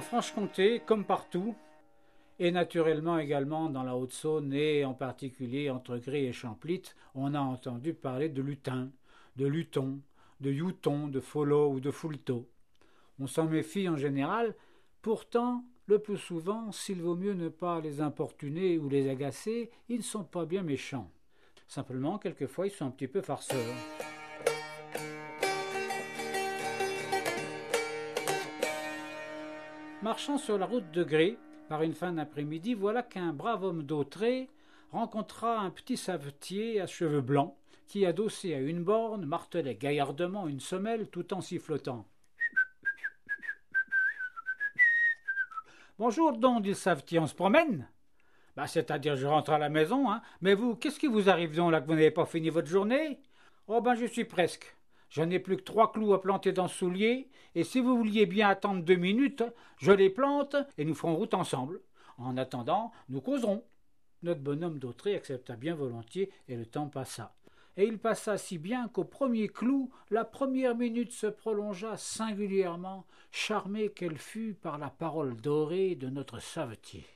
[0.00, 1.54] Franche-Comté, comme partout,
[2.38, 6.82] et naturellement également dans la Haute-Saône et en particulier entre Gris et Champlit,
[7.14, 8.90] on a entendu parler de lutin,
[9.36, 10.00] de luton,
[10.40, 12.48] de youton, de follow ou de foulto.
[13.18, 14.54] On s'en méfie en général,
[15.02, 19.98] pourtant, le plus souvent, s'il vaut mieux ne pas les importuner ou les agacer, ils
[19.98, 21.10] ne sont pas bien méchants.
[21.68, 23.74] Simplement, quelquefois, ils sont un petit peu farceurs.
[30.02, 31.36] Marchant sur la route de Gré,
[31.68, 34.48] par une fin d'après-midi, voilà qu'un brave homme d'Autré
[34.92, 37.54] rencontra un petit savetier à cheveux blancs,
[37.86, 42.06] qui, adossé à une borne, martelait gaillardement une semelle tout en sifflotant.
[45.98, 47.86] Bonjour donc, dit le savetier, on se promène?
[48.56, 50.22] Bah, c'est-à-dire, je rentre à la maison, hein.
[50.40, 53.20] Mais vous, qu'est-ce qui vous arrive donc là que vous n'avez pas fini votre journée?
[53.66, 54.74] Oh ben, je suis presque.
[55.10, 58.26] Je n'ai plus que trois clous à planter dans ce soulier, et si vous vouliez
[58.26, 59.42] bien attendre deux minutes,
[59.76, 61.80] je les plante et nous ferons route ensemble.
[62.16, 63.64] En attendant, nous causerons.
[64.22, 67.34] Notre bonhomme d'Autré accepta bien volontiers, et le temps passa.
[67.76, 73.88] Et il passa si bien qu'au premier clou, la première minute se prolongea singulièrement, charmée
[73.90, 77.06] qu'elle fut par la parole dorée de notre savetier.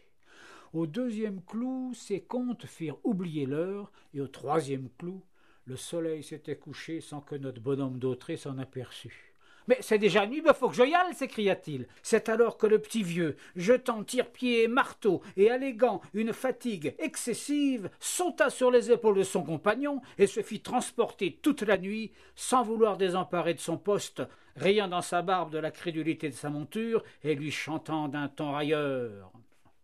[0.73, 5.23] Au deuxième clou, ses contes firent oublier l'heure, et au troisième clou,
[5.67, 9.35] le soleil s'était couché sans que notre bonhomme d'Autré s'en aperçût.
[9.67, 11.87] Mais c'est déjà nuit, il faut que je y aille, s'écria-t-il.
[12.03, 17.89] C'est alors que le petit vieux, jetant tire-pied et marteau et alléguant une fatigue excessive,
[17.99, 22.63] sauta sur les épaules de son compagnon et se fit transporter toute la nuit, sans
[22.63, 24.23] vouloir désemparer de son poste,
[24.57, 28.53] rayant dans sa barbe de la crédulité de sa monture et lui chantant d'un ton
[28.53, 29.33] railleur.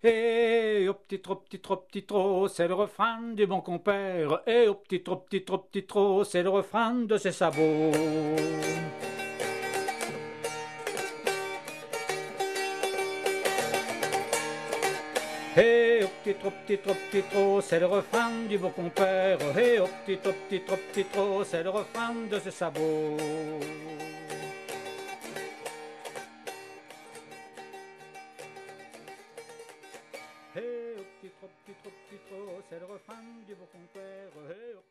[0.02, 4.40] Eh, au petit trop, petit trop, petit trop, c'est le refrain du bon compère.
[4.46, 7.90] Eh, au petit trop, petit trop, petit trop, c'est le refrain de ses sabots.
[15.58, 19.38] Eh, au petit trop, petit trop, petit trop, c'est le refrain du bon compère.
[19.58, 23.18] Eh, au petit trop, petit trop, petit trop, c'est le refrain de ses sabots.
[31.20, 34.32] petit trop, petit trop, petit trop, c'est le refrain du beau confrère.
[34.48, 34.90] Eh, oh,